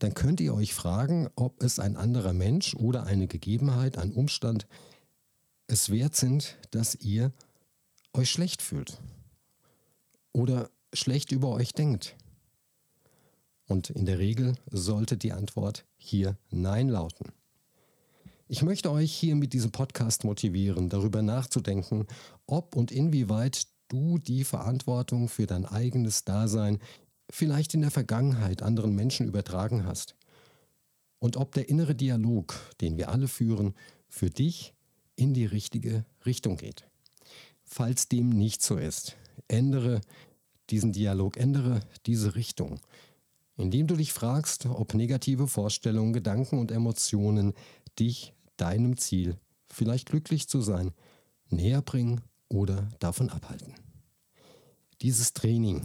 dann 0.00 0.14
könnt 0.14 0.40
ihr 0.40 0.54
euch 0.54 0.74
fragen, 0.74 1.28
ob 1.36 1.62
es 1.62 1.78
ein 1.78 1.96
anderer 1.96 2.32
Mensch 2.32 2.74
oder 2.74 3.04
eine 3.04 3.28
Gegebenheit, 3.28 3.96
ein 3.96 4.12
Umstand 4.12 4.66
es 5.72 5.88
wert 5.88 6.14
sind, 6.14 6.58
dass 6.70 6.94
ihr 6.96 7.32
euch 8.12 8.30
schlecht 8.30 8.60
fühlt 8.60 9.00
oder 10.32 10.68
schlecht 10.92 11.32
über 11.32 11.48
euch 11.48 11.72
denkt. 11.72 12.14
Und 13.68 13.88
in 13.88 14.04
der 14.04 14.18
Regel 14.18 14.54
sollte 14.70 15.16
die 15.16 15.32
Antwort 15.32 15.86
hier 15.96 16.36
Nein 16.50 16.90
lauten. 16.90 17.32
Ich 18.48 18.60
möchte 18.60 18.90
euch 18.90 19.14
hier 19.14 19.34
mit 19.34 19.54
diesem 19.54 19.72
Podcast 19.72 20.24
motivieren, 20.24 20.90
darüber 20.90 21.22
nachzudenken, 21.22 22.06
ob 22.44 22.76
und 22.76 22.92
inwieweit 22.92 23.66
du 23.88 24.18
die 24.18 24.44
Verantwortung 24.44 25.30
für 25.30 25.46
dein 25.46 25.64
eigenes 25.64 26.24
Dasein 26.24 26.80
vielleicht 27.30 27.72
in 27.72 27.80
der 27.80 27.90
Vergangenheit 27.90 28.60
anderen 28.60 28.94
Menschen 28.94 29.26
übertragen 29.26 29.86
hast. 29.86 30.16
Und 31.18 31.38
ob 31.38 31.54
der 31.54 31.70
innere 31.70 31.94
Dialog, 31.94 32.60
den 32.82 32.98
wir 32.98 33.08
alle 33.08 33.26
führen, 33.26 33.74
für 34.06 34.28
dich 34.28 34.74
in 35.16 35.34
die 35.34 35.46
richtige 35.46 36.04
Richtung 36.24 36.56
geht. 36.56 36.84
Falls 37.64 38.08
dem 38.08 38.28
nicht 38.28 38.62
so 38.62 38.76
ist, 38.76 39.16
ändere 39.48 40.00
diesen 40.70 40.92
Dialog, 40.92 41.36
ändere 41.36 41.80
diese 42.06 42.34
Richtung 42.34 42.80
indem 43.56 43.86
du 43.86 43.96
dich 43.96 44.12
fragst, 44.12 44.66
ob 44.66 44.94
negative 44.94 45.46
Vorstellungen, 45.46 46.12
Gedanken 46.12 46.58
und 46.58 46.70
Emotionen 46.70 47.52
dich 47.98 48.34
deinem 48.56 48.96
Ziel 48.96 49.36
vielleicht 49.68 50.10
glücklich 50.10 50.48
zu 50.48 50.60
sein, 50.60 50.92
näher 51.48 51.82
bringen 51.82 52.20
oder 52.48 52.88
davon 52.98 53.30
abhalten. 53.30 53.74
Dieses 55.00 55.32
Training 55.32 55.82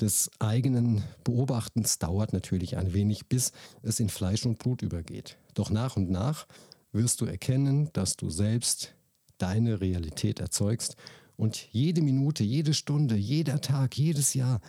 des 0.00 0.30
eigenen 0.38 1.02
Beobachtens 1.24 1.98
dauert 1.98 2.32
natürlich 2.32 2.76
ein 2.76 2.92
wenig, 2.92 3.26
bis 3.26 3.52
es 3.82 4.00
in 4.00 4.08
Fleisch 4.08 4.46
und 4.46 4.58
Blut 4.58 4.82
übergeht. 4.82 5.38
Doch 5.54 5.70
nach 5.70 5.96
und 5.96 6.10
nach 6.10 6.46
wirst 6.92 7.20
du 7.20 7.26
erkennen, 7.26 7.90
dass 7.92 8.16
du 8.16 8.30
selbst 8.30 8.94
deine 9.38 9.80
Realität 9.80 10.40
erzeugst 10.40 10.96
und 11.36 11.68
jede 11.72 12.02
Minute, 12.02 12.42
jede 12.42 12.74
Stunde, 12.74 13.16
jeder 13.16 13.60
Tag, 13.60 13.96
jedes 13.96 14.34
Jahr 14.34 14.60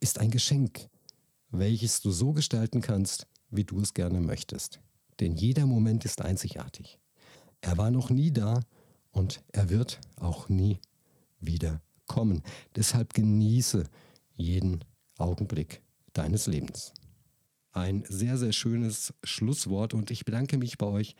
ist 0.00 0.18
ein 0.18 0.30
Geschenk, 0.30 0.88
welches 1.50 2.00
du 2.00 2.10
so 2.10 2.32
gestalten 2.32 2.80
kannst, 2.80 3.26
wie 3.50 3.64
du 3.64 3.80
es 3.80 3.94
gerne 3.94 4.20
möchtest. 4.20 4.80
Denn 5.20 5.36
jeder 5.36 5.66
Moment 5.66 6.04
ist 6.04 6.22
einzigartig. 6.22 6.98
Er 7.60 7.76
war 7.76 7.90
noch 7.90 8.10
nie 8.10 8.32
da 8.32 8.60
und 9.12 9.42
er 9.52 9.68
wird 9.68 10.00
auch 10.16 10.48
nie 10.48 10.78
wieder 11.40 11.82
kommen. 12.06 12.42
Deshalb 12.74 13.14
genieße 13.14 13.84
jeden 14.36 14.84
Augenblick 15.18 15.82
deines 16.12 16.46
Lebens. 16.46 16.92
Ein 17.72 18.04
sehr, 18.08 18.36
sehr 18.36 18.52
schönes 18.52 19.14
Schlusswort 19.22 19.94
und 19.94 20.10
ich 20.10 20.24
bedanke 20.24 20.58
mich 20.58 20.76
bei 20.78 20.86
euch 20.86 21.14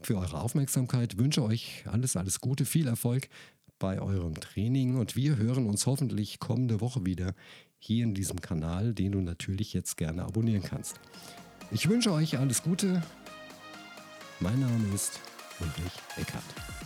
für 0.00 0.18
eure 0.18 0.40
Aufmerksamkeit, 0.40 1.18
wünsche 1.18 1.42
euch 1.42 1.84
alles, 1.86 2.16
alles 2.16 2.40
Gute, 2.40 2.64
viel 2.64 2.86
Erfolg 2.86 3.28
bei 3.78 4.00
eurem 4.00 4.34
Training 4.34 4.96
und 4.96 5.16
wir 5.16 5.36
hören 5.36 5.66
uns 5.66 5.86
hoffentlich 5.86 6.38
kommende 6.38 6.80
Woche 6.80 7.04
wieder 7.06 7.34
hier 7.78 8.04
in 8.04 8.14
diesem 8.14 8.40
Kanal, 8.40 8.94
den 8.94 9.12
du 9.12 9.20
natürlich 9.20 9.72
jetzt 9.72 9.96
gerne 9.96 10.24
abonnieren 10.24 10.62
kannst. 10.62 10.98
Ich 11.70 11.88
wünsche 11.88 12.12
euch 12.12 12.38
alles 12.38 12.62
Gute. 12.62 13.02
Mein 14.40 14.60
Name 14.60 14.94
ist 14.94 15.20
Ulrich 15.60 15.92
Eckhardt. 16.16 16.85